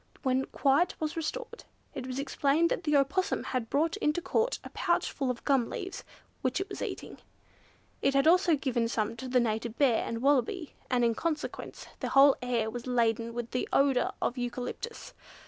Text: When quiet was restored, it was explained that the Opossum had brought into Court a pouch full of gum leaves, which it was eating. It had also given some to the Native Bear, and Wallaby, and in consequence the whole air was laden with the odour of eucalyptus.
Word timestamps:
When 0.23 0.45
quiet 0.45 0.99
was 0.99 1.15
restored, 1.15 1.63
it 1.93 2.07
was 2.07 2.17
explained 2.17 2.71
that 2.71 2.85
the 2.85 2.95
Opossum 2.97 3.43
had 3.43 3.69
brought 3.69 3.97
into 3.97 4.19
Court 4.19 4.57
a 4.63 4.71
pouch 4.71 5.11
full 5.11 5.29
of 5.29 5.45
gum 5.45 5.69
leaves, 5.69 6.03
which 6.41 6.59
it 6.59 6.67
was 6.69 6.81
eating. 6.81 7.19
It 8.01 8.15
had 8.15 8.25
also 8.25 8.55
given 8.55 8.87
some 8.87 9.15
to 9.17 9.27
the 9.27 9.39
Native 9.39 9.77
Bear, 9.77 10.03
and 10.03 10.23
Wallaby, 10.23 10.73
and 10.89 11.05
in 11.05 11.13
consequence 11.13 11.85
the 11.99 12.09
whole 12.09 12.35
air 12.41 12.67
was 12.71 12.87
laden 12.87 13.35
with 13.35 13.51
the 13.51 13.69
odour 13.71 14.11
of 14.23 14.39
eucalyptus. 14.39 15.13